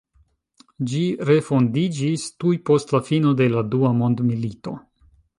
[0.91, 4.75] Ĝi refondiĝis tuj post la fino de la Dua Mondmilito.